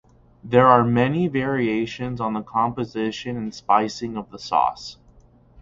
[0.43, 4.97] There are many variations on the composition and spicing of the sauce.